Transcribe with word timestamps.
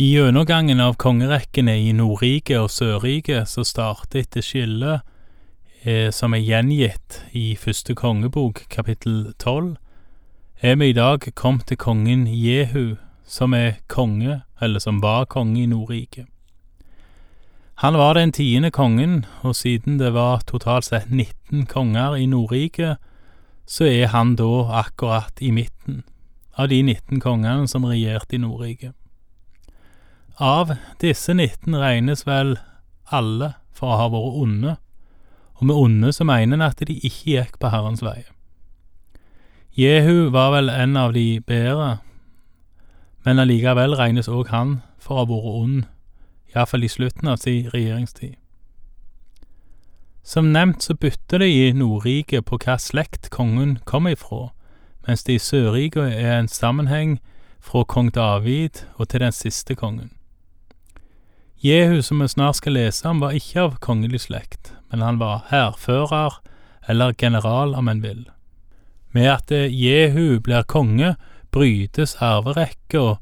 I 0.00 0.14
gjennomgangen 0.14 0.78
av 0.80 0.94
kongerekkene 0.96 1.74
i 1.76 1.90
Nordriket 1.92 2.56
og 2.56 2.70
Sørriket 2.72 3.50
så 3.50 3.66
starter 3.68 4.22
etter 4.22 4.40
skillet 4.40 5.02
eh, 5.84 6.08
som 6.08 6.32
er 6.32 6.40
gjengitt 6.40 7.18
i 7.36 7.50
første 7.60 7.92
kongebok, 7.98 8.62
kapittel 8.72 9.34
tolv, 9.36 9.74
er 10.64 10.78
vi 10.80 10.88
i 10.88 10.94
dag 10.96 11.26
kommet 11.36 11.66
til 11.68 11.76
kongen 11.82 12.22
Jehu, 12.24 12.94
som 13.28 13.52
er 13.52 13.82
konge, 13.92 14.38
eller 14.56 14.80
som 14.80 15.02
var 15.04 15.26
konge 15.28 15.66
i 15.66 15.68
Nordriket. 15.68 16.30
Han 17.84 17.98
var 18.00 18.16
den 18.16 18.32
tiende 18.32 18.70
kongen, 18.72 19.26
og 19.44 19.52
siden 19.58 19.98
det 20.00 20.14
var 20.16 20.46
totalt 20.48 20.88
sett 20.88 21.12
19 21.12 21.66
konger 21.68 22.16
i 22.16 22.24
Nordriket, 22.24 22.96
så 23.68 23.84
er 23.84 24.14
han 24.16 24.32
da 24.40 24.64
akkurat 24.80 25.44
i 25.44 25.52
midten 25.52 26.06
av 26.56 26.72
de 26.72 26.80
19 26.80 27.20
kongene 27.20 27.68
som 27.68 27.84
regjerte 27.84 28.40
i 28.40 28.42
Nordriket. 28.46 28.96
Av 30.40 30.70
disse 31.02 31.34
19 31.34 31.74
regnes 31.76 32.22
vel 32.24 32.54
alle 33.12 33.50
for 33.76 33.92
å 33.92 33.96
ha 34.00 34.06
vært 34.08 34.36
onde, 34.40 34.76
og 35.60 35.66
med 35.68 35.76
onde 35.76 36.12
så 36.16 36.24
mener 36.24 36.56
en 36.56 36.64
at 36.64 36.78
de 36.80 36.94
ikke 36.96 37.34
gikk 37.34 37.58
på 37.60 37.68
Herrens 37.68 38.00
vei. 38.00 38.22
Jehu 39.76 40.30
var 40.32 40.54
vel 40.54 40.70
en 40.72 40.96
av 40.96 41.12
de 41.12 41.42
bedre, 41.44 41.98
men 43.26 43.42
allikevel 43.42 43.92
regnes 44.00 44.30
òg 44.32 44.48
han 44.48 44.78
for 44.96 45.18
å 45.18 45.18
ha 45.18 45.28
vært 45.28 45.50
ond 45.60 45.82
iallfall 46.54 46.86
i 46.88 46.88
slutten 46.88 47.28
av 47.28 47.36
sin 47.42 47.68
regjeringstid. 47.74 48.38
Som 50.24 50.54
nevnt 50.54 50.86
så 50.88 50.96
bytter 50.96 51.44
det 51.44 51.50
i 51.52 51.74
Nordriket 51.76 52.46
på 52.48 52.56
hva 52.64 52.78
slekt 52.80 53.28
kongen 53.34 53.76
kommer 53.84 54.16
ifra, 54.16 54.54
mens 55.04 55.26
det 55.28 55.36
i 55.36 55.44
Sørriket 55.44 56.16
er 56.16 56.38
en 56.38 56.48
sammenheng 56.48 57.18
fra 57.60 57.84
kong 57.84 58.08
David 58.16 58.86
og 58.96 59.10
til 59.12 59.20
den 59.20 59.36
siste 59.36 59.76
kongen. 59.76 60.14
Jehu, 61.62 62.02
som 62.02 62.18
vi 62.18 62.28
snart 62.28 62.56
skal 62.56 62.72
lese 62.72 63.08
om, 63.08 63.18
var 63.20 63.36
ikke 63.36 63.60
av 63.60 63.74
kongelig 63.84 64.22
slekt, 64.24 64.72
men 64.88 65.02
han 65.04 65.18
var 65.20 65.42
hærfører, 65.50 66.38
eller 66.88 67.12
general 67.18 67.74
om 67.76 67.88
en 67.88 68.00
vil. 68.00 68.22
Med 69.12 69.28
at 69.28 69.50
Jehu 69.52 70.40
blir 70.40 70.64
konge, 70.64 71.16
brytes 71.52 72.16
arverekka 72.22 73.18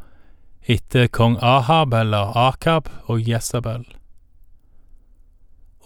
etter 0.68 1.08
kong 1.08 1.38
Ahab 1.42 1.94
eller 1.96 2.36
Akab 2.36 2.90
og 3.08 3.26
Jesabel. 3.26 3.82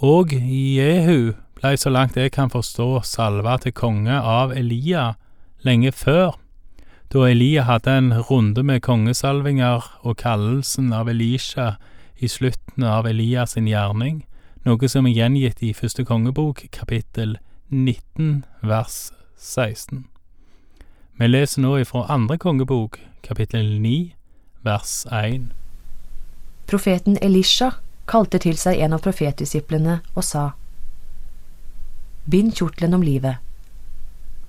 Og 0.03 0.35
Jehu 0.35 1.33
blei 1.57 1.77
så 1.79 1.93
langt 1.95 2.19
jeg 2.19 2.35
kan 2.35 2.51
forstå 2.51 3.05
salva 3.07 3.57
til 3.63 3.73
konge 3.73 4.19
av 4.19 4.53
Elia 4.53 5.15
lenge 5.63 5.93
før, 5.95 6.35
da 7.15 7.25
Elia 7.29 7.65
hadde 7.69 7.97
en 7.97 8.13
runde 8.29 8.65
med 8.67 8.83
kongesalvinger 8.83 9.87
og 10.03 10.19
kallelsen 10.21 10.93
av 10.93 11.09
Elisha 11.13 11.77
i 12.23 12.29
slutten 12.29 12.85
av 12.85 13.07
Elias 13.07 13.51
sin 13.57 13.67
gjerning, 13.67 14.23
noe 14.63 14.89
som 14.89 15.07
er 15.11 15.17
gjengitt 15.17 15.63
i 15.67 15.73
første 15.75 16.05
kongebok, 16.07 16.61
kapittel 16.71 17.35
19, 17.69 18.45
vers 18.63 18.99
16. 19.35 20.05
Vi 21.19 21.29
leser 21.29 21.65
nå 21.65 21.73
ifra 21.83 22.05
andre 22.15 22.37
kongebok, 22.39 23.01
kapittel 23.27 23.73
9, 23.83 24.13
vers 24.63 24.93
1. 25.11 25.49
Profeten 26.71 27.19
Elisha 27.19 27.73
kalte 28.07 28.39
til 28.45 28.55
seg 28.61 28.79
en 28.79 28.95
av 28.95 29.03
profetdisiplene 29.03 29.97
og 30.15 30.27
sa, 30.27 30.53
Bind 32.31 32.55
kjortelen 32.55 32.95
om 32.95 33.03
livet, 33.03 33.43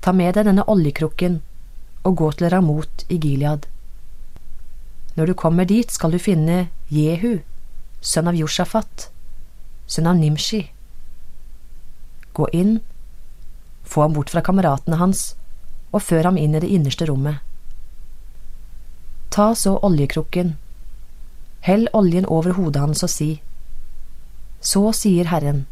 ta 0.06 0.14
med 0.14 0.36
deg 0.38 0.46
denne 0.46 0.68
oljekrukken 0.70 1.40
og 2.06 2.20
gå 2.22 2.30
til 2.38 2.54
Ramot 2.54 3.08
i 3.10 3.18
Gilead. 3.18 3.66
Når 5.18 5.32
du 5.32 5.34
kommer 5.34 5.66
dit, 5.66 5.90
skal 5.90 6.14
du 6.14 6.20
finne 6.22 6.68
Jehu, 6.94 7.42
sønn 8.04 8.28
av 8.28 8.36
Josjafat, 8.36 9.08
sønn 9.88 10.10
av 10.12 10.20
Nimshi. 10.20 10.66
Gå 12.36 12.50
inn, 12.52 12.82
få 13.84 14.04
ham 14.06 14.18
bort 14.18 14.34
fra 14.34 14.44
kameratene 14.44 15.00
hans 15.00 15.34
og 15.94 16.04
før 16.04 16.30
ham 16.30 16.38
inn 16.42 16.58
i 16.58 16.62
det 16.64 16.72
innerste 16.74 17.08
rommet. 17.08 17.40
Ta 19.34 19.54
så 19.58 19.78
oljekrukken, 19.86 20.56
hell 21.66 21.88
oljen 21.94 22.28
over 22.30 22.58
hodet 22.58 22.84
hans 22.84 23.04
og 23.06 23.12
si, 23.14 23.32
Så 24.64 24.94
sier 24.96 25.28
Herren, 25.28 25.66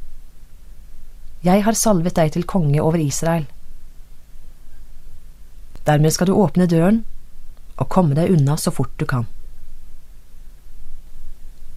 Jeg 1.44 1.64
har 1.64 1.74
salvet 1.74 2.16
deg 2.16 2.34
til 2.34 2.44
konge 2.44 2.82
over 2.82 3.00
Israel. 3.00 3.46
Dermed 5.86 6.12
skal 6.12 6.28
du 6.28 6.34
åpne 6.34 6.68
døren 6.68 7.06
og 7.78 7.90
komme 7.90 8.14
deg 8.16 8.30
unna 8.36 8.58
så 8.58 8.72
fort 8.72 8.92
du 9.00 9.06
kan. 9.06 9.26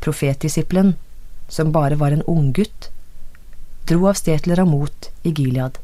Profetdisippelen, 0.04 0.94
som 1.48 1.72
bare 1.72 1.96
var 1.96 2.12
en 2.12 2.22
unggutt, 2.28 2.90
dro 3.88 4.04
av 4.10 4.18
sted 4.20 4.44
til 4.44 4.56
Ramot 4.58 5.08
i 5.24 5.32
Gilead. 5.32 5.80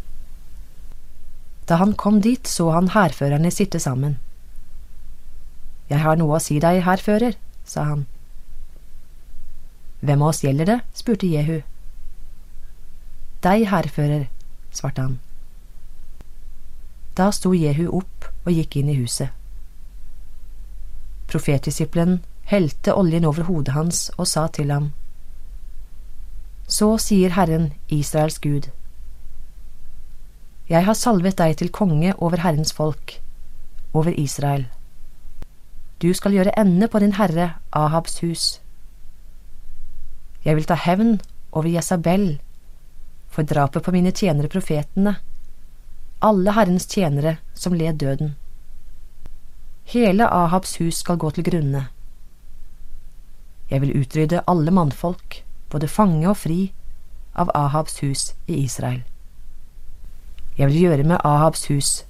Da 1.68 1.78
han 1.80 1.94
kom 1.94 2.20
dit, 2.20 2.48
så 2.48 2.70
han 2.74 2.92
hærførerne 2.92 3.50
sitte 3.54 3.80
sammen. 3.80 4.18
Jeg 5.90 6.04
har 6.04 6.20
noe 6.20 6.36
å 6.36 6.42
si 6.42 6.58
deg, 6.62 6.82
hærfører, 6.84 7.36
sa 7.64 7.84
han. 7.88 8.06
Hvem 10.00 10.22
av 10.22 10.32
oss 10.32 10.44
gjelder 10.44 10.68
det? 10.68 10.78
spurte 10.96 11.28
Jehu. 11.28 11.60
Deg, 13.44 13.66
hærfører, 13.72 14.28
svarte 14.70 15.04
han. 15.04 15.18
Da 17.16 17.30
sto 17.34 17.52
Jehu 17.56 17.86
opp 18.00 18.28
og 18.46 18.52
gikk 18.54 18.78
inn 18.80 18.90
i 18.92 18.96
huset. 19.00 19.32
Profetdisippelen 21.30 22.20
helte 22.50 22.94
oljen 22.98 23.24
over 23.24 23.46
hodet 23.46 23.74
hans 23.74 24.08
og 24.16 24.26
sa 24.26 24.48
til 24.48 24.72
ham, 24.74 24.92
Så 26.66 26.98
sier 26.98 27.30
Herren, 27.34 27.72
Israels 27.88 28.38
Gud, 28.38 28.70
Jeg 30.68 30.84
har 30.86 30.94
salvet 30.94 31.38
deg 31.38 31.56
til 31.58 31.70
konge 31.70 32.14
over 32.18 32.38
Herrens 32.38 32.72
folk, 32.72 33.20
over 33.92 34.14
Israel. 34.14 34.68
Du 36.02 36.14
skal 36.14 36.32
gjøre 36.32 36.54
ende 36.58 36.88
på 36.88 36.98
din 36.98 37.12
herre 37.12 37.54
Ahabs 37.72 38.20
hus. 38.20 38.60
Jeg 40.44 40.56
vil 40.56 40.64
ta 40.64 40.74
hevn 40.74 41.20
over 41.52 41.68
Jesabel 41.68 42.40
for 43.28 43.42
drapet 43.42 43.82
på 43.82 43.90
mine 43.90 44.10
tjenere 44.10 44.48
profetene, 44.48 45.16
alle 46.22 46.52
Herrens 46.52 46.86
tjenere 46.86 47.36
som 47.54 47.74
led 47.74 47.98
døden. 47.98 48.36
Hele 49.84 50.26
Ahabs 50.26 50.76
hus 50.78 51.02
skal 51.02 51.18
gå 51.18 51.30
til 51.30 51.44
grunne. 51.44 51.88
Jeg 53.70 53.80
vil 53.80 53.96
utrydde 54.00 54.42
alle 54.50 54.70
mannfolk, 54.74 55.42
både 55.70 55.88
fange 55.88 56.28
og 56.28 56.36
fri, 56.36 56.72
av 57.38 57.50
Ahabs 57.54 58.00
hus 58.02 58.32
i 58.46 58.64
Israel. 58.64 59.02
Jeg 60.58 60.66
vil 60.68 60.80
gjøre 60.80 61.06
med 61.06 61.22
Ahabs 61.24 61.68
hus 61.70 62.00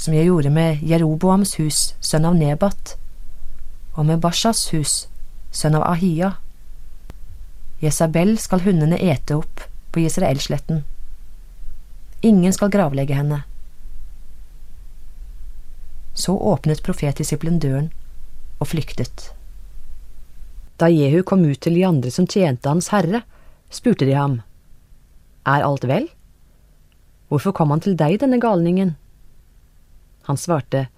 som 0.00 0.14
jeg 0.16 0.30
gjorde 0.30 0.50
med 0.50 0.80
Jeroboams 0.86 1.58
hus, 1.60 1.80
sønn 2.00 2.24
av 2.24 2.36
Nebat, 2.38 2.94
og 3.92 4.06
med 4.08 4.22
Bashas 4.24 4.62
hus, 4.72 4.94
sønn 5.52 5.76
av 5.76 5.84
Ahia. 5.90 6.34
Jesabel 7.84 8.36
skal 8.40 8.64
hundene 8.64 8.96
ete 8.96 9.36
opp 9.36 9.66
på 9.92 10.00
Israelsletten. 10.06 10.84
Ingen 12.24 12.56
skal 12.56 12.72
gravlegge 12.72 13.16
henne. 13.16 13.42
Så 16.16 16.32
åpnet 16.36 16.82
profetdisippelen 16.84 17.60
døren 17.60 17.92
og 18.58 18.72
flyktet. 18.72 19.30
Da 20.80 20.88
Jehu 20.88 21.22
kom 21.22 21.44
ut 21.44 21.60
til 21.60 21.76
de 21.76 21.84
andre 21.84 22.10
som 22.10 22.24
tjente 22.24 22.68
Hans 22.68 22.88
Herre, 22.88 23.22
spurte 23.68 24.06
de 24.08 24.16
ham, 24.16 24.40
Er 25.44 25.64
alt 25.66 25.84
vel? 25.84 26.08
Hvorfor 27.28 27.52
kom 27.52 27.70
han 27.70 27.84
til 27.84 27.96
deg, 27.96 28.16
denne 28.20 28.40
galningen? 28.40 28.96
Han 30.24 30.40
svarte, 30.40 30.88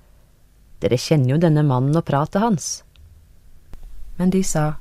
dere 0.83 0.99
kjenner 0.99 1.35
jo 1.35 1.41
denne 1.43 1.63
mannen 1.67 1.99
og 1.99 2.07
pratet 2.07 2.43
hans. 2.43 2.69
Men 4.19 4.31
de 4.31 4.43
sa, 4.47 4.79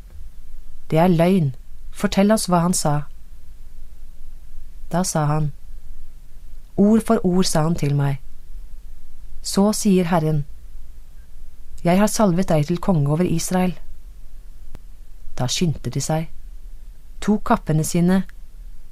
Det 0.89 0.99
er 1.01 1.09
løgn, 1.09 1.53
fortell 1.91 2.31
oss 2.31 2.47
hva 2.49 2.61
han 2.61 2.73
sa. 2.77 2.95
Da 4.91 5.03
sa 5.03 5.25
han, 5.25 5.51
Ord 6.77 7.01
for 7.05 7.25
ord 7.25 7.45
sa 7.45 7.65
han 7.65 7.75
til 7.75 7.95
meg. 7.97 8.21
Så 9.41 9.71
sier 9.73 10.05
Herren, 10.13 10.45
Jeg 11.83 11.97
har 11.97 12.07
salvet 12.07 12.49
deg 12.49 12.67
til 12.69 12.77
konge 12.77 13.09
over 13.09 13.25
Israel. 13.25 13.73
Da 15.41 15.47
skyndte 15.49 15.89
de 15.89 16.01
seg, 16.05 16.27
tok 17.17 17.47
kappene 17.49 17.81
sine 17.87 18.19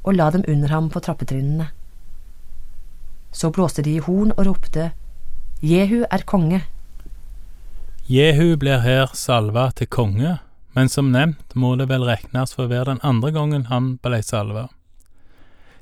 og 0.02 0.16
la 0.16 0.32
dem 0.34 0.42
under 0.50 0.72
ham 0.74 0.88
på 0.90 1.02
trappetrinnene. 1.06 1.68
Så 3.30 3.52
blåste 3.54 3.84
de 3.86 4.00
i 4.00 4.02
horn 4.02 4.32
og 4.34 4.48
ropte, 4.48 4.88
Jehu 5.62 6.08
er 6.10 6.24
konge. 6.26 6.64
Jehu 8.10 8.56
blir 8.58 8.82
her 8.82 9.12
salva 9.14 9.68
til 9.78 9.92
konge, 9.94 10.40
men 10.74 10.90
som 10.90 11.12
nevnt 11.14 11.54
må 11.54 11.76
det 11.78 11.86
vel 11.92 12.08
regnes 12.08 12.56
for 12.56 12.66
å 12.66 12.72
være 12.72 12.96
den 12.96 13.04
andre 13.06 13.30
gangen 13.36 13.68
han 13.70 13.92
ble 14.02 14.24
salva. 14.26 14.66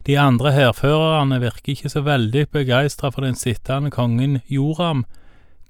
De 0.04 0.18
andre 0.20 0.52
hærførerne 0.52 1.40
virker 1.44 1.78
ikke 1.78 1.94
så 1.94 2.04
veldig 2.04 2.44
begeistra 2.52 3.14
for 3.16 3.24
den 3.24 3.40
sittende 3.40 3.94
kongen 3.96 4.42
Joram, 4.52 5.06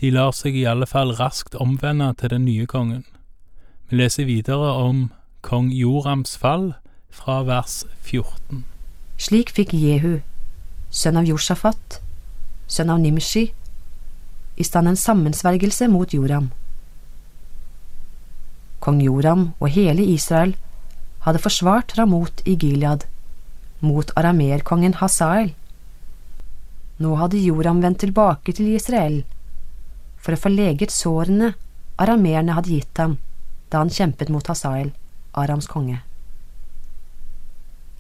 de 0.02 0.10
lar 0.14 0.34
seg 0.34 0.58
i 0.58 0.66
alle 0.70 0.90
fall 0.90 1.14
raskt 1.22 1.58
omvende 1.62 2.10
til 2.18 2.34
den 2.34 2.50
nye 2.50 2.66
kongen. 2.70 3.06
Vi 3.88 3.96
leser 3.96 4.26
videre 4.28 4.74
om 4.84 5.06
kong 5.48 5.70
Jorams 5.72 6.34
fall 6.36 6.74
fra 7.08 7.38
vers 7.48 7.86
14. 8.04 8.66
Slik 9.16 9.54
fikk 9.56 9.72
Jehu, 9.72 10.18
sønn 10.92 11.16
av 11.16 11.30
Josjafat, 11.30 12.02
sønn 12.68 12.90
av 12.92 13.00
Nimshi, 13.00 13.46
i 14.60 14.66
stand 14.68 14.92
en 14.92 15.00
sammensvergelse 15.00 15.88
mot 15.88 16.12
Joram. 16.12 16.50
Kong 18.84 19.00
Joram 19.06 19.46
og 19.62 19.72
hele 19.72 20.04
Israel 20.12 20.52
hadde 21.24 21.40
forsvart 21.46 21.96
Ramot 21.96 22.44
i 22.44 22.58
Gilead 22.60 23.06
mot 23.80 24.12
arameerkongen 24.20 24.98
Hasael. 25.00 25.54
Nå 27.00 27.14
hadde 27.22 27.40
Joram 27.40 27.80
vendt 27.86 28.04
tilbake 28.04 28.52
til 28.52 28.68
Israel 28.76 29.22
for 30.20 30.36
å 30.36 30.42
få 30.44 30.52
leget 30.52 30.92
sårene 30.92 31.54
arameerne 31.96 32.60
hadde 32.60 32.76
gitt 32.76 33.04
ham 33.06 33.16
da 33.72 33.78
han 33.78 33.90
kjempet 33.90 34.30
mot 34.30 34.48
Hasael, 34.48 34.92
Arams 35.34 35.68
konge. 35.68 36.02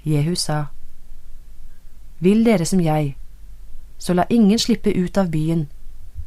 Jehu 0.03 0.35
sa, 0.35 0.65
Vil 2.19 2.45
dere 2.45 2.65
som 2.65 2.79
jeg, 2.81 3.15
så 3.97 4.13
la 4.13 4.25
ingen 4.29 4.59
slippe 4.59 4.89
ut 4.89 5.17
av 5.17 5.29
byen, 5.29 5.67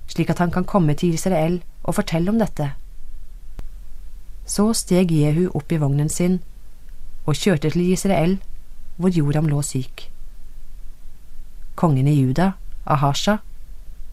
slik 0.06 0.30
at 0.30 0.38
han 0.38 0.50
kan 0.50 0.64
komme 0.64 0.94
til 0.94 1.14
Israel 1.14 1.62
og 1.82 1.94
fortelle 1.94 2.30
om 2.30 2.38
dette. 2.38 2.72
Så 4.46 4.72
steg 4.74 5.12
Jehu 5.14 5.48
opp 5.54 5.72
i 5.72 5.78
vognen 5.78 6.08
sin 6.08 6.40
og 7.26 7.36
kjørte 7.36 7.70
til 7.70 7.92
Israel, 7.92 8.38
hvor 8.96 9.10
Joram 9.14 9.48
lå 9.48 9.62
syk. 9.62 10.10
Kongen 11.74 12.08
i 12.08 12.18
Juda, 12.20 12.52
Ahasha, 12.86 13.36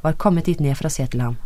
var 0.04 0.14
kommet 0.14 0.46
dit 0.46 0.60
ned 0.60 0.76
for 0.78 0.88
å 0.88 0.94
se 0.94 1.08
til 1.08 1.22
ham. 1.22 1.38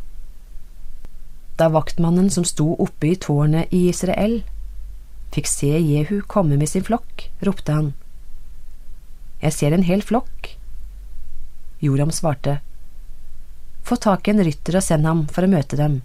Da 1.61 1.67
vaktmannen 1.69 2.31
som 2.33 2.45
sto 2.45 2.71
oppe 2.81 3.11
i 3.11 3.15
tårnet 3.21 3.69
i 3.69 3.83
Israel, 3.91 4.39
fikk 5.29 5.45
se 5.45 5.67
Jehu 5.77 6.23
komme 6.25 6.57
med 6.57 6.71
sin 6.71 6.81
flokk, 6.81 7.27
ropte 7.45 7.75
han. 7.75 7.91
Jeg 9.43 9.53
ser 9.53 9.75
en 9.75 9.85
hel 9.85 10.01
flokk. 10.01 10.55
Joram 11.85 12.09
svarte, 12.09 12.55
Få 13.85 13.97
tak 14.01 14.25
i 14.25 14.33
en 14.33 14.41
rytter 14.45 14.79
og 14.79 14.85
send 14.85 15.05
ham 15.05 15.21
for 15.29 15.45
å 15.45 15.51
møte 15.51 15.77
dem. 15.77 15.99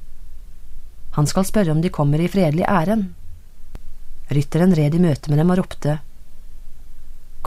Han 1.17 1.29
skal 1.31 1.49
spørre 1.49 1.73
om 1.73 1.81
de 1.81 1.93
kommer 1.93 2.21
i 2.21 2.29
fredelig 2.29 2.69
ærend. 2.69 3.15
Rytteren 4.29 4.77
red 4.77 4.93
i 4.93 5.01
møte 5.01 5.33
med 5.33 5.41
dem 5.41 5.55
og 5.55 5.63
ropte, 5.63 5.97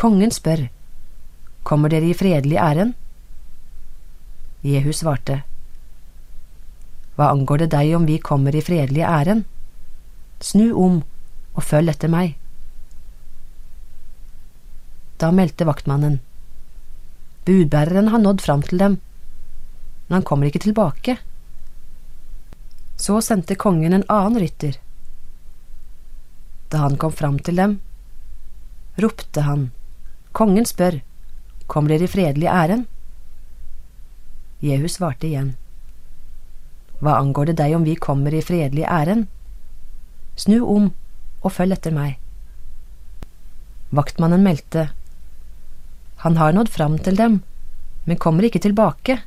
Kongen 0.02 0.34
spør, 0.34 0.66
Kommer 1.62 1.94
dere 1.94 2.10
i 2.10 2.18
fredelig 2.18 2.58
ærend? 2.58 2.98
Jehu 4.66 4.90
svarte, 4.98 5.44
Hva 7.20 7.34
angår 7.36 7.66
det 7.66 7.74
deg 7.74 7.90
om 7.98 8.06
vi 8.08 8.16
kommer 8.24 8.56
i 8.56 8.62
fredelig 8.64 9.02
ærend? 9.04 9.44
Snu 10.40 10.70
om 10.72 11.02
og 11.52 11.66
følg 11.68 11.92
etter 11.92 12.08
meg. 12.08 12.38
Da 15.20 15.34
meldte 15.36 15.68
vaktmannen. 15.68 16.22
Budbæreren 17.44 18.08
har 18.14 18.24
nådd 18.24 18.40
fram 18.46 18.64
til 18.64 18.80
dem, 18.80 18.96
men 20.08 20.16
han 20.16 20.28
kommer 20.32 20.48
ikke 20.48 20.64
tilbake. 20.64 21.18
Så 22.96 23.20
sendte 23.20 23.60
kongen 23.60 23.98
en 23.98 24.08
annen 24.08 24.40
rytter. 24.40 24.80
Da 26.72 26.86
han 26.88 26.96
kom 26.96 27.12
fram 27.12 27.44
til 27.44 27.60
dem, 27.60 27.80
ropte 28.96 29.44
han, 29.44 29.72
Kongen 30.32 30.64
spør, 30.70 31.02
kommer 31.68 31.92
dere 31.92 32.06
i 32.08 32.12
fredelig 32.16 32.48
ærend? 32.48 32.86
Jehu 34.64 34.88
svarte 34.88 35.28
igjen, 35.28 35.58
Hva 37.00 37.18
angår 37.20 37.52
det 37.52 37.60
deg 37.62 37.76
om 37.76 37.86
vi 37.88 37.96
kommer 37.96 38.34
i 38.36 38.44
fredelig 38.44 38.86
ærend? 38.86 39.28
Snu 40.36 40.60
om 40.64 40.92
og 41.40 41.54
følg 41.56 41.78
etter 41.78 41.96
meg. 41.96 42.18
Vaktmannen 43.96 44.44
meldte, 44.44 44.90
han 46.20 46.36
har 46.38 46.52
nådd 46.52 46.70
fram 46.70 46.98
til 47.00 47.16
dem, 47.16 47.44
men 48.04 48.18
kommer 48.20 48.44
ikke 48.44 48.60
tilbake. 48.60 49.22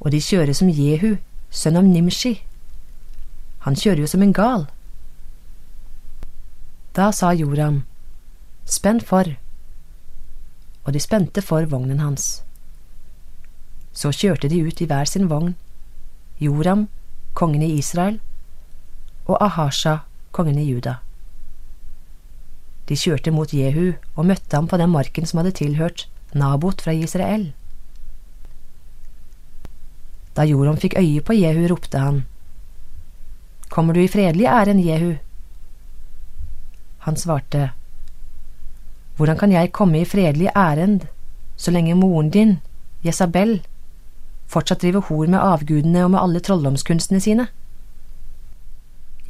Og 0.00 0.10
de 0.14 0.20
kjører 0.20 0.56
som 0.56 0.70
Jehu, 0.72 1.18
sønn 1.52 1.76
av 1.76 1.84
Nimshi. 1.84 2.38
Han 3.66 3.76
kjører 3.76 4.00
jo 4.00 4.08
som 4.08 4.24
en 4.24 4.32
gal. 4.32 4.64
Da 6.96 7.10
sa 7.12 7.34
Joram, 7.36 7.82
spenn 8.64 9.02
for, 9.04 9.28
og 10.84 10.96
de 10.96 11.04
spente 11.04 11.44
for 11.44 11.68
vognen 11.68 12.00
hans. 12.00 12.40
Så 13.92 14.08
kjørte 14.16 14.48
de 14.48 14.64
ut 14.64 14.80
i 14.80 14.88
hver 14.88 15.04
sin 15.04 15.28
vogn, 15.28 15.52
Joram, 16.42 16.88
kongen 17.34 17.62
i 17.62 17.78
Israel, 17.78 18.18
og 19.26 19.38
Ahasha, 19.44 20.02
kongen 20.32 20.58
i 20.58 20.66
Juda. 20.66 20.98
De 22.88 22.98
kjørte 22.98 23.30
mot 23.30 23.52
Jehu 23.54 23.92
og 24.16 24.26
møtte 24.26 24.56
ham 24.58 24.66
på 24.68 24.78
den 24.80 24.90
marken 24.90 25.28
som 25.28 25.38
hadde 25.40 25.54
tilhørt 25.60 26.08
Nabot 26.34 26.82
fra 26.82 26.92
Israel. 26.92 27.52
Da 30.36 30.44
Joram 30.48 30.78
fikk 30.80 30.96
øye 30.98 31.20
på 31.20 31.36
Jehu, 31.36 31.66
ropte 31.70 31.98
han, 31.98 32.22
Kommer 33.72 33.94
du 33.94 34.00
i 34.02 34.08
fredelig 34.08 34.46
ærend, 34.46 34.80
Jehu? 34.84 35.14
Han 37.06 37.16
svarte, 37.16 37.70
Hvordan 39.16 39.38
kan 39.38 39.52
jeg 39.52 39.72
komme 39.72 40.00
i 40.00 40.04
fredelig 40.04 40.48
ærend 40.56 41.06
så 41.56 41.70
lenge 41.70 41.94
moren 41.94 42.30
din, 42.30 42.58
Jesabel, 43.04 43.60
fortsatt 44.52 44.84
driver 44.84 45.06
hor 45.08 45.26
med 45.26 45.40
avgudene 45.40 46.04
og 46.04 46.12
med 46.14 46.20
alle 46.20 46.42
trolldomskunstene 46.44 47.20
sine? 47.24 47.48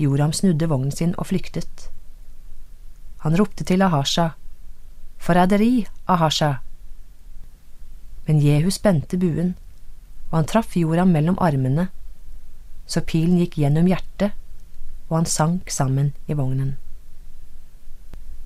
Joram 0.03 0.33
snudde 0.35 0.69
vognen 0.69 0.95
sin 0.95 1.15
og 1.19 1.29
flyktet. 1.31 1.89
Han 3.23 3.37
ropte 3.39 3.65
til 3.65 3.83
Ahasha, 3.87 4.33
Forræderi, 5.23 5.87
Ahasha! 6.11 6.55
Men 8.27 8.41
Jehu 8.43 8.71
spente 8.71 9.19
buen, 9.19 9.55
og 10.31 10.41
han 10.41 10.49
traff 10.51 10.77
Joram 10.77 11.13
mellom 11.15 11.39
armene, 11.39 11.89
så 12.87 13.03
pilen 13.07 13.39
gikk 13.39 13.61
gjennom 13.63 13.87
hjertet, 13.87 14.35
og 15.09 15.21
han 15.21 15.29
sank 15.31 15.71
sammen 15.71 16.13
i 16.27 16.35
vognen. 16.39 16.75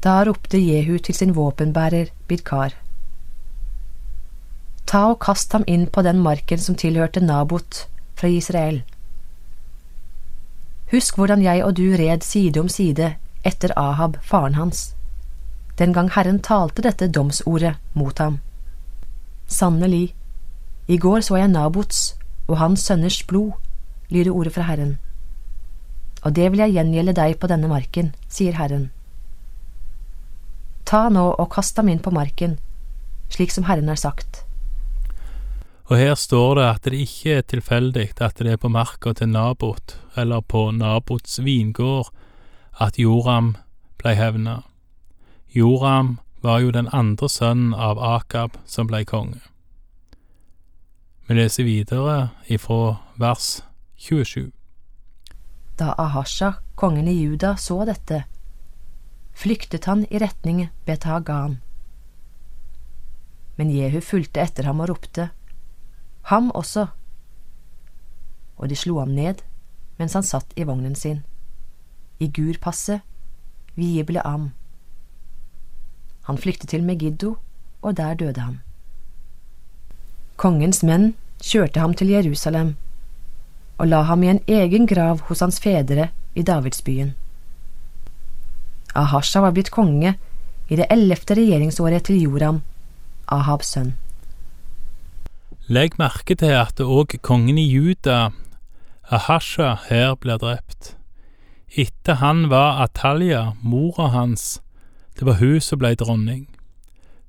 Da 0.05 0.19
ropte 0.29 0.61
Jehu 0.61 0.99
til 0.99 1.17
sin 1.17 1.33
våpenbærer 1.37 2.13
Bidkar. 2.29 2.75
Ta 4.87 5.07
og 5.11 5.19
kast 5.21 5.53
ham 5.53 5.65
inn 5.67 5.89
på 5.91 6.03
den 6.07 6.21
marken 6.23 6.61
som 6.63 6.77
tilhørte 6.79 7.21
Nabot 7.21 7.87
fra 8.15 8.29
Israel. 8.31 8.83
Husk 10.93 11.17
hvordan 11.19 11.43
jeg 11.43 11.65
og 11.67 11.75
du 11.75 11.97
red 11.99 12.23
side 12.23 12.61
om 12.61 12.69
side 12.71 13.17
etter 13.47 13.75
Ahab, 13.77 14.17
faren 14.23 14.55
hans, 14.55 14.93
den 15.79 15.93
gang 15.93 16.09
Herren 16.15 16.39
talte 16.39 16.83
dette 16.87 17.09
domsordet 17.11 17.75
mot 17.95 18.19
ham. 18.19 18.39
Sannelig, 19.47 20.15
i 20.87 20.97
går 20.97 21.21
så 21.21 21.37
jeg 21.37 21.51
Nabots 21.51 22.15
og 22.47 22.59
hans 22.59 22.87
sønners 22.87 23.23
blod, 23.27 23.53
lyder 24.09 24.31
ordet 24.31 24.55
fra 24.55 24.63
Herren. 24.71 24.99
Og 26.23 26.37
det 26.37 26.51
vil 26.53 26.63
jeg 26.63 26.79
gjengjelde 26.79 27.15
deg 27.19 27.39
på 27.43 27.51
denne 27.51 27.69
marken, 27.69 28.15
sier 28.31 28.55
Herren. 28.55 28.91
Ta 30.87 31.09
nå 31.11 31.33
og 31.35 31.51
kast 31.51 31.77
ham 31.77 31.91
inn 31.91 32.03
på 32.03 32.15
marken, 32.15 32.59
slik 33.35 33.51
som 33.51 33.67
Herren 33.67 33.91
har 33.91 33.99
sagt. 33.99 34.46
Og 35.87 35.99
her 36.01 36.15
står 36.19 36.57
det 36.59 36.65
at 36.67 36.87
det 36.91 36.99
ikke 36.99 37.37
er 37.39 37.45
tilfeldig 37.47 38.09
at 38.19 38.41
det 38.43 38.53
er 38.53 38.59
på 38.59 38.69
marka 38.69 39.13
til 39.15 39.29
Nabot, 39.31 39.95
eller 40.17 40.41
på 40.41 40.71
Nabots 40.75 41.39
vingård, 41.45 42.11
at 42.81 42.99
Joram 42.99 43.55
blei 43.99 44.17
hevna. 44.19 44.63
Joram 45.55 46.19
var 46.43 46.59
jo 46.59 46.73
den 46.75 46.89
andre 46.93 47.29
sønnen 47.29 47.75
av 47.75 48.03
Akab 48.03 48.59
som 48.67 48.91
blei 48.91 49.05
konge. 49.05 49.39
Vi 51.27 51.39
leser 51.39 51.67
videre 51.67 52.31
ifra 52.47 52.99
vers 53.15 53.63
27. 53.97 54.51
Da 55.79 55.95
Ahasha, 55.99 56.53
kongen 56.75 57.09
i 57.09 57.15
Juda, 57.15 57.57
så 57.57 57.85
dette, 57.87 58.25
flyktet 59.35 59.85
han 59.85 60.07
i 60.11 60.19
retning 60.19 60.69
Bet-Hagan. 60.87 61.59
Men 63.57 63.71
Jehu 63.71 64.01
fulgte 64.01 64.43
etter 64.43 64.69
ham 64.69 64.81
og 64.85 64.91
ropte, 64.93 65.31
Ham 66.27 66.51
også! 66.51 66.87
Og 68.57 68.69
de 68.71 68.77
slo 68.77 68.99
ham 68.99 69.15
ned 69.15 69.43
mens 69.99 70.13
han 70.13 70.27
satt 70.27 70.53
i 70.57 70.65
vognen 70.67 70.95
sin 70.95 71.23
i 72.21 72.27
Gurpasset, 72.33 73.01
Vieble 73.77 74.23
Am. 74.27 74.51
Han 76.25 76.39
flyktet 76.39 76.73
til 76.73 76.83
Megiddo, 76.83 77.37
og 77.83 77.97
der 77.97 78.15
døde 78.15 78.41
han. 78.41 78.61
Kongens 80.37 80.83
menn 80.83 81.13
kjørte 81.45 81.81
ham 81.81 81.95
til 81.95 82.09
Jerusalem 82.09 82.75
og 83.79 83.91
la 83.91 84.03
ham 84.09 84.23
i 84.25 84.31
en 84.33 84.41
egen 84.49 84.87
grav 84.89 85.21
hos 85.29 85.45
hans 85.45 85.61
fedre 85.61 86.09
i 86.35 86.43
Davidsbyen. 86.43 87.13
Ahasha 88.97 89.41
var 89.45 89.53
blitt 89.53 89.71
konge 89.71 90.15
i 90.69 90.77
det 90.77 90.89
ellevte 90.91 91.37
regjeringsåret 91.37 92.09
til 92.09 92.23
Joram, 92.23 92.63
Ahabs 93.29 93.75
sønn. 93.77 93.93
Legg 95.67 95.97
merke 95.99 96.37
til 96.39 96.53
at 96.55 96.79
òg 96.79 97.17
kongen 97.27 97.57
i 97.59 97.65
Juda, 97.67 98.29
Ahasha, 99.11 99.73
her 99.89 100.15
blir 100.15 100.39
drept. 100.39 100.93
Etter 101.75 102.21
han 102.21 102.45
var 102.53 102.79
Atalya, 102.85 103.57
mora 103.63 104.07
hans, 104.15 104.61
det 105.19 105.27
var 105.27 105.41
hun 105.41 105.59
som 105.61 105.83
ble 105.83 105.97
dronning. 105.99 106.47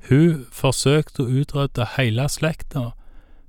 Hun 0.06 0.46
forsøkte 0.54 1.26
å 1.26 1.34
utrydde 1.42 1.90
hele 1.98 2.30
slekta, 2.30 2.92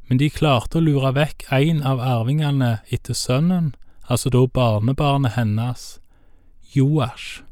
men 0.08 0.24
de 0.24 0.32
klarte 0.32 0.80
å 0.80 0.86
lure 0.86 1.12
vekk 1.12 1.50
en 1.52 1.84
av 1.84 2.00
arvingene 2.00 2.78
etter 2.88 3.12
sønnen, 3.12 3.74
altså 4.08 4.32
da 4.32 4.46
barnebarnet 4.48 5.36
hennes, 5.36 5.98
Joash. 6.72 7.42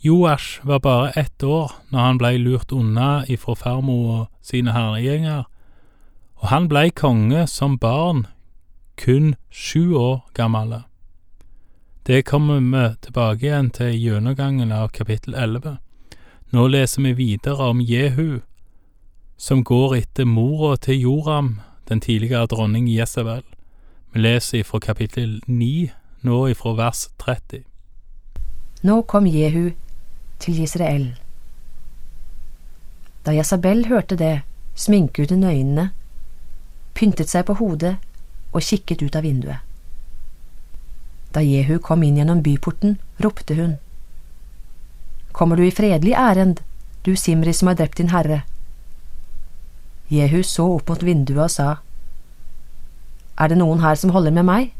Joash 0.00 0.64
var 0.64 0.80
bare 0.80 1.12
ett 1.20 1.44
år 1.44 1.76
når 1.92 2.00
han 2.00 2.18
ble 2.20 2.38
lurt 2.40 2.72
unna 2.72 3.26
ifra 3.28 3.76
og 3.76 4.30
sine 4.40 4.72
herregjenger, 4.72 5.44
og 6.44 6.50
han 6.50 6.66
blei 6.68 6.90
konge 6.92 7.46
som 7.48 7.78
barn, 7.80 8.26
kun 9.00 9.30
sju 9.48 9.94
år 9.96 10.18
gammel. 10.36 10.82
Det 12.06 12.26
kommer 12.28 12.60
vi 12.60 12.82
tilbake 13.00 13.46
igjen 13.46 13.70
til 13.70 13.94
i 13.94 14.02
gjennomgangen 14.02 14.72
av 14.72 14.90
kapittel 14.92 15.34
elleve. 15.34 15.78
Nå 16.52 16.66
leser 16.68 17.02
vi 17.02 17.14
videre 17.16 17.70
om 17.72 17.80
Jehu, 17.80 18.42
som 19.40 19.64
går 19.64 19.96
etter 20.02 20.28
mora 20.28 20.76
til 20.76 21.00
Joram, 21.00 21.60
den 21.88 22.04
tidligere 22.04 22.46
dronning 22.46 22.92
Jesabel. 22.92 23.42
Vi 24.12 24.20
leser 24.20 24.58
ifra 24.58 24.78
kapittel 24.84 25.40
ni, 25.46 25.90
nå 26.20 26.44
ifra 26.52 26.76
vers 26.76 27.08
30. 27.24 27.64
Nå 28.82 29.00
kom 29.08 29.24
Jehu 29.26 29.70
til 30.38 30.62
Israel. 30.62 31.14
Da 33.24 33.32
Jesabel 33.32 33.86
hørte 33.88 34.16
det, 34.20 34.42
sminket 34.74 35.30
hun 35.30 35.44
øynene, 35.44 35.90
pyntet 36.94 37.30
seg 37.30 37.46
på 37.48 37.58
hodet 37.58 37.96
og 38.54 38.62
kikket 38.62 39.02
ut 39.02 39.16
av 39.16 39.26
vinduet. 39.26 39.60
Da 41.34 41.42
Jehu 41.42 41.80
kom 41.82 42.04
inn 42.06 42.20
gjennom 42.20 42.42
byporten, 42.42 42.98
ropte 43.18 43.56
hun. 43.58 43.76
Kommer 45.34 45.58
du 45.58 45.64
i 45.66 45.74
fredelig 45.74 46.14
ærend, 46.14 46.60
du 47.02 47.16
Simri 47.18 47.52
som 47.52 47.68
har 47.68 47.78
drept 47.80 47.98
din 47.98 48.12
herre? 48.14 48.44
Jehu 50.08 50.42
så 50.46 50.68
opp 50.76 50.88
mot 50.92 51.02
vinduet 51.02 51.42
og 51.42 51.50
sa, 51.50 51.68
Er 53.36 53.50
det 53.50 53.58
noen 53.58 53.82
her 53.82 53.98
som 53.98 54.14
holder 54.14 54.30
med 54.30 54.46
meg? 54.46 54.70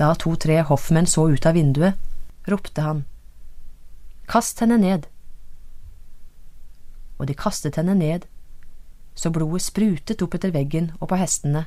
Da 0.00 0.14
to–tre 0.16 0.62
hoffmenn 0.64 1.06
så 1.06 1.26
ut 1.28 1.44
av 1.46 1.54
vinduet, 1.54 1.98
ropte 2.48 2.80
han, 2.80 3.04
Kast 4.30 4.62
henne 4.64 4.78
ned. 4.80 5.04
Og 7.18 7.26
de 7.28 7.34
kastet 7.36 7.76
henne 7.76 7.98
ned, 7.98 8.24
så 9.14 9.30
blodet 9.30 9.62
sprutet 9.62 10.22
opp 10.22 10.34
etter 10.34 10.52
veggen 10.54 10.92
og 11.00 11.10
på 11.10 11.18
hestene, 11.20 11.66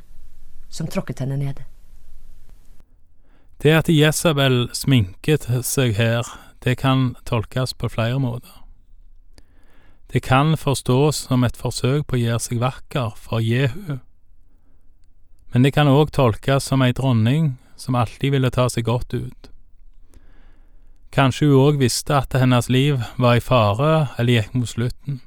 som 0.70 0.90
tråkket 0.90 1.24
henne 1.24 1.38
ned. 1.38 1.62
Det 3.64 3.76
at 3.78 3.92
Jesabel 3.92 4.68
sminket 4.76 5.48
seg 5.64 5.96
her, 5.96 6.28
det 6.64 6.78
kan 6.82 7.14
tolkes 7.26 7.74
på 7.74 7.90
flere 7.92 8.20
måter. 8.20 8.64
Det 10.12 10.22
kan 10.24 10.58
forstås 10.58 11.26
som 11.28 11.44
et 11.44 11.58
forsøk 11.58 12.06
på 12.08 12.18
å 12.18 12.22
gjøre 12.22 12.42
seg 12.44 12.60
vakker 12.62 13.16
for 13.18 13.42
Jehu, 13.42 14.00
men 15.54 15.66
det 15.66 15.74
kan 15.76 15.90
òg 15.90 16.12
tolkes 16.14 16.66
som 16.66 16.82
ei 16.82 16.94
dronning 16.98 17.54
som 17.78 17.96
alltid 17.96 18.34
ville 18.34 18.50
ta 18.54 18.66
seg 18.70 18.88
godt 18.88 19.14
ut. 19.14 19.50
Kanskje 21.14 21.52
hun 21.52 21.60
òg 21.62 21.78
visste 21.78 22.16
at 22.18 22.34
hennes 22.34 22.70
liv 22.74 23.04
var 23.22 23.38
i 23.38 23.44
fare 23.44 24.10
eller 24.18 24.40
gikk 24.40 24.56
mot 24.58 24.70
slutten. 24.70 25.20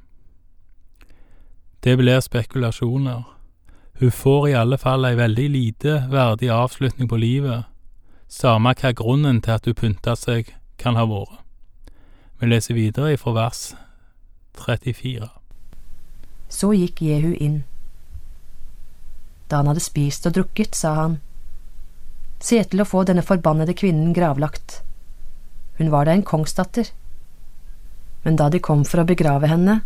Det 1.87 1.97
blir 1.97 2.21
spekulasjoner. 2.21 3.23
Hun 3.99 4.11
får 4.11 4.49
i 4.49 4.55
alle 4.59 4.75
fall 4.79 5.07
ei 5.07 5.15
veldig 5.15 5.45
lite 5.55 5.93
verdig 6.11 6.49
avslutning 6.51 7.07
på 7.07 7.21
livet, 7.23 7.69
samme 8.27 8.73
hva 8.75 8.91
grunnen 8.91 9.39
til 9.39 9.55
at 9.55 9.69
hun 9.71 9.77
pynta 9.79 10.17
seg 10.19 10.51
kan 10.83 10.99
ha 10.99 11.05
vært. 11.07 11.39
Vi 12.41 12.51
leser 12.51 12.75
videre 12.75 13.15
ifra 13.15 13.37
vers 13.39 13.63
34. 14.59 15.31
Så 16.51 16.75
gikk 16.75 17.07
Jehu 17.07 17.31
inn. 17.39 17.63
Da 19.47 19.63
han 19.63 19.71
hadde 19.71 19.87
spist 19.87 20.27
og 20.27 20.35
drukket, 20.35 20.75
sa 20.75 20.99
han, 21.05 21.19
Se 22.43 22.65
til 22.67 22.83
å 22.83 22.91
få 22.91 23.07
denne 23.07 23.23
forbannede 23.23 23.79
kvinnen 23.79 24.11
gravlagt. 24.13 24.81
Hun 25.79 25.95
var 25.95 26.11
da 26.11 26.19
en 26.19 26.27
kongsdatter. 26.27 26.91
Men 28.25 28.43
da 28.43 28.51
de 28.51 28.59
kom 28.59 28.83
for 28.83 29.07
å 29.07 29.07
begrave 29.07 29.47
henne, 29.47 29.85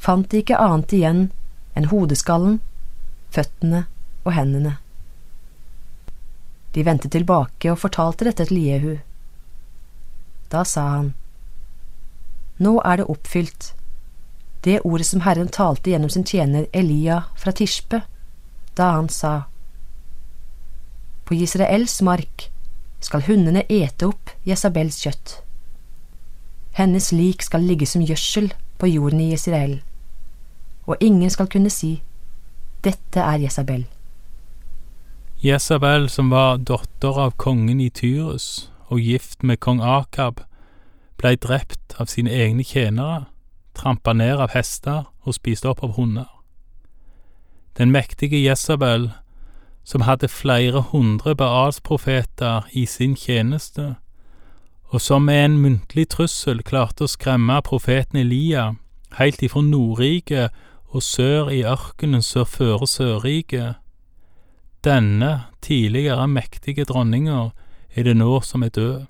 fant 0.00 0.28
de 0.30 0.40
ikke 0.40 0.58
annet 0.58 0.92
igjen 0.96 1.26
enn 1.76 1.90
hodeskallen, 1.92 2.58
føttene 3.34 3.84
og 4.24 4.32
hendene. 4.34 4.78
De 6.74 6.84
vendte 6.86 7.10
tilbake 7.10 7.72
og 7.72 7.80
fortalte 7.82 8.26
dette 8.28 8.46
til 8.48 8.62
Jehu. 8.62 8.94
Da 10.50 10.64
sa 10.66 10.86
han, 10.96 11.12
Nå 12.60 12.78
er 12.84 13.00
det 13.00 13.08
oppfylt, 13.12 13.72
det 14.66 14.80
ordet 14.84 15.06
som 15.08 15.22
Herren 15.24 15.48
talte 15.48 15.92
gjennom 15.92 16.10
sin 16.12 16.26
tjener 16.28 16.66
Elia 16.76 17.22
fra 17.40 17.52
Tishpe, 17.56 18.02
da 18.76 18.90
han 18.96 19.08
sa, 19.08 19.44
På 21.24 21.34
Israels 21.34 22.00
mark 22.02 22.50
skal 23.00 23.24
hundene 23.24 23.64
ete 23.68 24.10
opp 24.10 24.34
Jesabels 24.44 25.00
kjøtt. 25.00 25.38
Hennes 26.76 27.10
lik 27.12 27.42
skal 27.42 27.64
ligge 27.64 27.88
som 27.88 28.04
gjødsel 28.04 28.52
på 28.78 28.90
jorden 28.90 29.22
i 29.24 29.32
Israel, 29.32 29.80
og 30.90 30.96
ingen 31.00 31.30
skal 31.30 31.46
kunne 31.46 31.70
si, 31.70 32.02
Dette 32.84 33.20
er 33.20 33.36
Jesabel. 33.38 33.84
Jesabel, 35.44 36.08
som 36.08 36.30
var 36.30 36.56
datter 36.56 37.18
av 37.20 37.34
kongen 37.36 37.80
i 37.80 37.90
Tyrus 37.92 38.70
og 38.88 39.00
gift 39.00 39.44
med 39.44 39.60
kong 39.60 39.82
Akab, 39.84 40.40
blei 41.20 41.36
drept 41.36 41.94
av 42.00 42.08
sine 42.08 42.32
egne 42.32 42.64
tjenere, 42.64 43.26
trampa 43.76 44.12
ned 44.16 44.40
av 44.40 44.54
hester 44.56 45.04
og 45.22 45.36
spist 45.36 45.68
opp 45.68 45.84
av 45.84 45.94
hunder. 46.00 46.28
Den 47.76 47.92
mektige 47.92 48.40
Jesabel 48.40 49.10
som 49.84 50.04
hadde 50.08 50.28
flere 50.28 50.82
hundre 50.90 51.36
Baals-profeter 51.36 52.66
i 52.72 52.86
sin 52.86 53.16
tjeneste, 53.16 53.94
og 54.90 55.00
som 55.00 55.22
med 55.22 55.44
en 55.44 55.58
muntlig 55.60 56.08
trussel 56.08 56.64
klarte 56.66 57.04
å 57.04 57.10
skremme 57.10 57.60
profeten 57.62 58.18
Elia 58.24 58.72
helt 59.18 59.42
ifra 59.42 59.62
Nordriket 59.62 60.50
og 60.90 61.02
sør 61.02 61.50
i 61.54 61.62
ørkenen 61.62 62.22
sør 62.22 62.44
føre 62.44 62.86
Sørriket. 62.86 63.74
Denne 64.84 65.44
tidligere 65.62 66.26
mektige 66.28 66.84
dronninga 66.84 67.50
er 67.94 68.02
det 68.02 68.16
nå 68.16 68.40
som 68.40 68.62
er 68.62 68.74
død, 68.74 69.06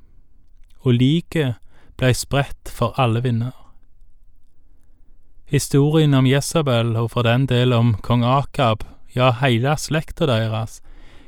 og 0.81 0.95
liket 0.95 1.55
blei 1.97 2.13
spredt 2.17 2.69
for 2.69 2.97
alle 3.01 3.23
vinder. 3.23 3.57
Historien 5.51 6.15
om 6.15 6.27
Jesabel, 6.27 6.97
og 6.97 7.11
for 7.11 7.23
den 7.23 7.47
del 7.47 7.73
om 7.73 7.95
kong 8.03 8.25
Akab, 8.25 8.85
ja, 9.17 9.33
heile 9.41 9.75
slekta 9.77 10.27
deres, 10.27 10.81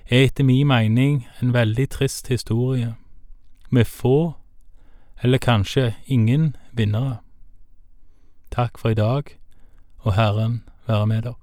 er 0.07 0.29
etter 0.29 0.45
mi 0.47 0.63
mening 0.65 1.25
en 1.41 1.53
veldig 1.55 1.89
trist 1.91 2.29
historie, 2.29 2.95
med 3.71 3.87
få, 3.87 4.35
eller 5.23 5.39
kanskje 5.39 5.95
ingen, 6.07 6.57
vinnere. 6.73 7.19
Takk 8.51 8.79
for 8.79 8.91
i 8.91 8.99
dag, 8.99 9.37
og 10.03 10.15
Herren 10.15 10.63
være 10.87 11.07
med 11.07 11.23
dere. 11.23 11.42